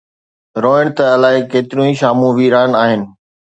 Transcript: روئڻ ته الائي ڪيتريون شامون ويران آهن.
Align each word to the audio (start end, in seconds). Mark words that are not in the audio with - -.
روئڻ 0.63 0.85
ته 0.97 1.03
الائي 1.15 1.39
ڪيتريون 1.51 1.89
شامون 2.01 2.31
ويران 2.37 2.71
آهن. 2.83 3.01